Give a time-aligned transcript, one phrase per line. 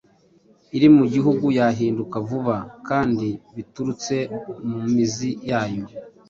[0.75, 2.55] iri mu gihugu yahinduka vuba
[2.87, 4.15] kandi biturutse
[4.69, 5.83] mu mizi yayo,